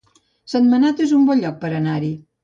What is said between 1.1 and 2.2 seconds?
un bon lloc per anar-hi